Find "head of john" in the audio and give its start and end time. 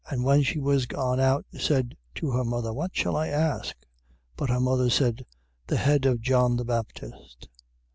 5.77-6.55